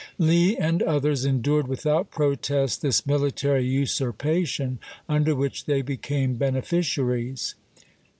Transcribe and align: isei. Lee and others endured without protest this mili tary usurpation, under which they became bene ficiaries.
isei. 0.19 0.27
Lee 0.27 0.57
and 0.57 0.81
others 0.81 1.25
endured 1.25 1.67
without 1.67 2.09
protest 2.09 2.81
this 2.81 3.01
mili 3.01 3.31
tary 3.31 3.63
usurpation, 3.63 4.79
under 5.07 5.35
which 5.35 5.65
they 5.65 5.83
became 5.83 6.37
bene 6.37 6.55
ficiaries. 6.63 7.53